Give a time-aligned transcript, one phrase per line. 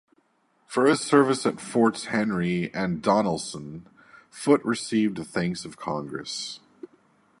[0.65, 3.83] For his service at Forts Henry and Donelson,
[4.31, 6.59] Foote received the Thanks of Congress.